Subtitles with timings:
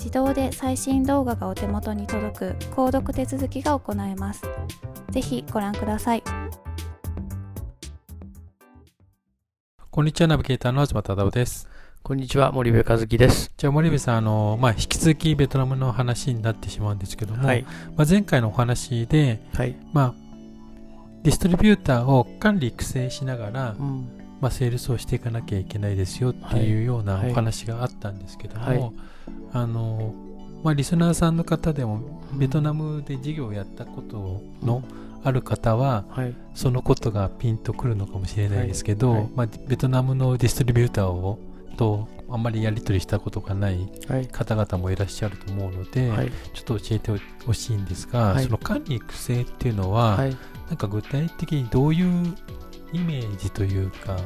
[0.00, 4.42] 自動で最新動画がお手元に届く購読手続きが行えます。
[5.10, 6.22] ぜひご覧ください。
[9.90, 11.68] こんにちは、ナビゲーターの東忠夫です。
[12.02, 13.52] こんにちは、森部和樹です。
[13.58, 20.14] じゃあ、森部さん、あの、まあ、引き続きベトナムの話になってしまうんですけども、はい、まあ、前回のお話で、はい、まあ、
[21.24, 28.78] ディストリビューターを管理育成しながら、うん、まあ、セールスをしていかなきゃいけないですよっていうようなお話があったんですけども、はい。
[28.78, 28.92] はい、
[29.52, 30.14] あの、
[30.62, 34.82] まあ、リスナーさんの方でもベトナムで事業をやったことの
[35.22, 39.20] ある方は、はい、そのことがピンとくるのかもしれないですけど、はい。
[39.20, 41.38] はい、まあ、ベトナムのディストリビューターを
[41.80, 43.88] とあんまりやり取りしたことがない
[44.30, 46.12] 方々もいらっしゃると思うので、
[46.52, 47.10] ちょっと教えて
[47.46, 50.18] ほしいんですが、その管理育成っていうのは、
[50.68, 52.36] なんか具体的にどういう
[52.92, 54.16] イメージというか、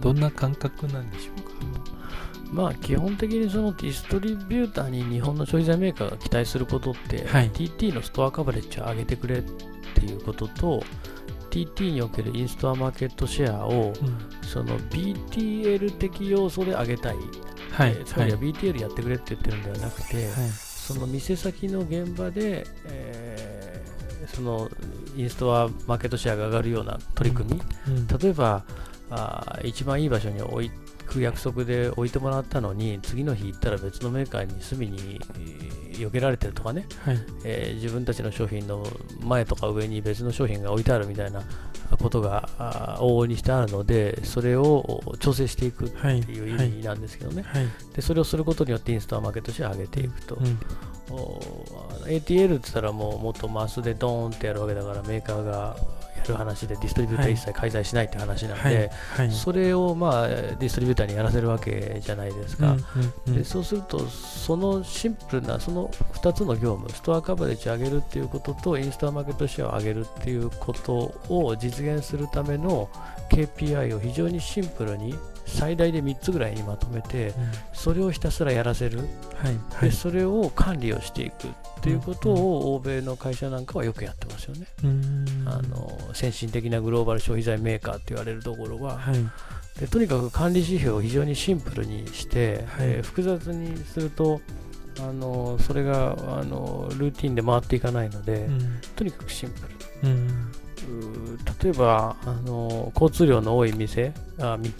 [0.00, 1.50] どんな感覚なんでしょうか？
[2.52, 9.42] まあ基本的にそのディストリビューターに日本の消費財メーカーが期待することって、はい、TT のストアカバレッジを上げてくれっ
[9.94, 10.82] ていうことと
[11.50, 17.16] TT におけるインストアマーケットシェアを、うん、その BTL 的要素で上げたい、
[17.72, 23.05] はい、つまりは BTL やってくれって言ってるんではなくて、はい、その店先の現場で、えー、
[24.26, 24.70] その
[25.16, 27.96] インストアマーケットシェアが上がるような取り組み、うん。
[27.98, 28.64] うん、例えば
[29.10, 30.70] あ一番いい場所に置い
[31.06, 35.20] く約束で置いてもらったのに次の日行ったら別のメーカーに隅に
[35.92, 38.84] 避けられてるとかね、はい、えー、自分たちの商品の
[39.20, 41.42] 前とか上に別の商品が置いてあるみたいな
[42.00, 42.48] ことが
[43.00, 45.96] 往々にしてあるのでそれを調整していくって
[46.32, 47.62] いう意味なんですけどね、はい。
[47.64, 50.58] はい、でそれをすることによってインストアマーケットして上げていくと、うん、
[51.08, 55.76] ATL って言ったらもうもっとマスでドーンってやるわけだからメーカーが
[56.28, 58.90] る話でディストリビューター一切開催しないって話なんで、
[59.30, 62.76] それをまあディストリビューターにやらせるわけじゃないですか、
[63.26, 72.88] でそうするとそのシンプルなその2つの業務ストアカバレッジ上げるっていうこととインスタマーケットシェアを上げるっていうことを実現するための
[73.30, 75.14] KPI を非常にシンプルに
[75.46, 77.34] 最大で3つぐらいにまとめて、うん、
[77.72, 79.06] それをひたすらやらせる、はい。
[79.72, 81.48] はい、でそれを管理をしていく。
[81.48, 81.50] っ
[81.86, 84.66] ていうことを欧米の会社なんかはよくやってますよね。
[85.46, 89.14] あの先進的なグローバル消費財メーカーって言われるところは、はい、
[89.78, 94.40] でとにかく管理指標を非常にシンプルにして、はい、えー、複雑にすると
[94.98, 99.60] あのそれがあのルーティンで回っていかないので、うん、とにかくシンプ
[100.02, 100.08] ル。
[100.10, 100.50] うん。
[101.62, 104.70] 例えばあの交通量の多い店あ道。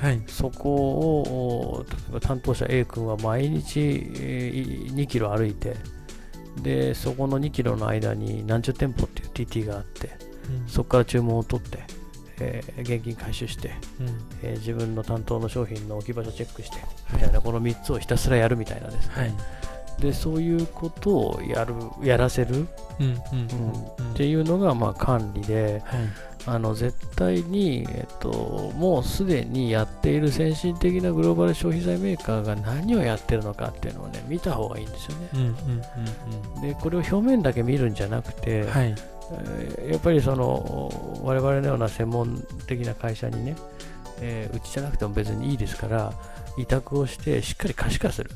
[0.00, 5.76] はい、そこを例えば担当者 A 君は毎日2キロ歩いて
[6.62, 10.10] でそこの2キロの間に何十店舗っていう TT があって、
[10.48, 11.84] うん、そこから注文を取って、
[12.38, 14.06] えー、現金回収して、うん、
[14.42, 16.78] えー、自分の担当の商品の置き場所チェックして、
[17.12, 19.34] みたいなこの3つをひたすらやるみたいなですね、はい、
[20.00, 22.66] でそういうことをやるやらせるっ
[24.14, 26.00] ていうのがまあ管理で、はい、
[26.46, 35.28] あの絶対に、えっと、もうすでにやっている先進的なグローバル消費財メーカーが何をやってるのかっていうのをね見た方がいいんですよね。
[36.60, 38.94] でこれを表面だけ見るんじゃなくて、はい、
[39.32, 43.56] えー、やっぱりその我々のような専門的な会社にね、
[44.20, 46.12] えー、うちじゃなくても別にいいですから
[46.58, 48.30] 委託をしてしっかり可視化する。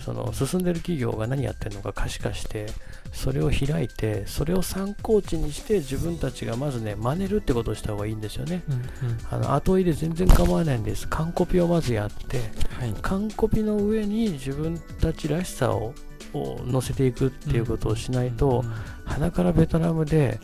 [0.00, 2.66] その進んでる企業が何やってるのか可視化して
[3.12, 8.82] それを開いてそれを参考値にして自分たちがまずね真似るってことをした方がいいんですよね、うんうん、
[9.30, 11.08] あの後入れ全然構わないんです。
[11.08, 12.38] 完コピをまずやって、
[12.78, 15.94] はい、完コピの上に自分たちらしさを
[16.34, 18.64] 乗せていくっていうことをしないと、
[19.04, 20.38] 鼻からベトナムで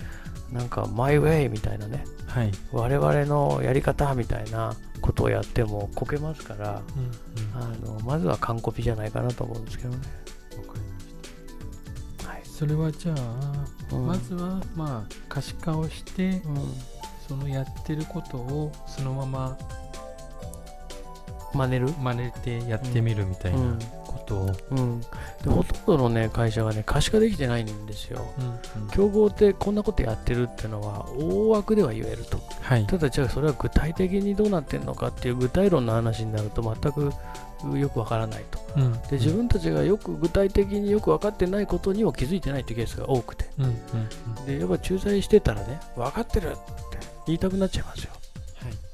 [0.52, 9.98] なんかマイウェイみたいなね、はい、我々のやり方みたいなことをやってもこけますから、うんうん、あのまずは完コピじゃないかなと思うんですけどね。
[10.56, 12.28] わかりました。
[12.30, 16.56] はい、それはじゃあ、うん、まずはまあ可視化をして、うん、
[17.28, 19.58] そのやってることをそのまま
[21.52, 21.92] 真似る？
[22.00, 23.58] 真似てやってみるみたいな
[24.06, 25.02] ことを、うん、
[25.44, 37.12] でほとんどの、ね、会社がね可視化できてないんですよ、うんうん、競合ってこんなことやってるっていうのは大枠では言えると、はい、ただじゃあそれは具体的にどうなってるのかっていう具体論の話になると全く
[37.78, 43.72] よくわからないと、うん、で自分たちがよく具体的によく分かってないことにも気づいてないってケースが多くて、うんうん
[44.38, 46.58] うん、でやっぱ仲裁してたらね分かってるって
[47.26, 48.12] 言いたくなっちゃいますよ。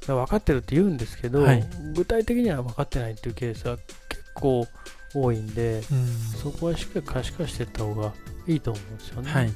[0.07, 1.63] 分かってるって言うんですけど、はい、
[1.93, 3.77] 具体的には分かってないっていうケースは
[4.09, 4.67] 結構
[5.13, 6.07] 多いんで、うん、
[6.41, 8.13] そこはしっかり可視化していった方が
[8.47, 9.31] いいと思うんですよね。
[9.31, 9.51] はい、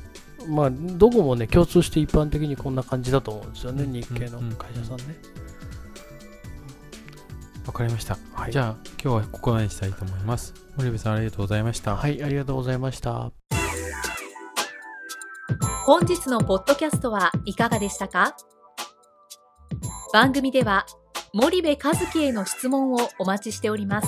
[0.48, 5.16] まあ、どこもね、共通して一般的にこんな感じだと思うんですよね、日系の会社さんね。
[7.66, 8.18] わかりました。
[8.34, 10.54] はい、じゃあ、今日はここまでにしたいと思います。
[10.78, 11.96] 森部さん、ありがとうございました。
[11.96, 13.32] はい、ありがとうございました。
[15.86, 18.36] 本日のポッドキャストはいかがでしたか？
[20.14, 20.86] 番組では
[21.34, 24.08] 森部和樹への質問をお待ちしております。